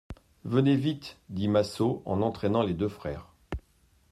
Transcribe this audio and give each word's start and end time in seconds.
Venez 0.45 0.77
vite, 0.77 1.19
dit 1.29 1.47
Massot 1.47 2.01
en 2.07 2.23
entraînant 2.23 2.63
les 2.63 2.73
deux 2.73 2.89
frères. 2.89 3.35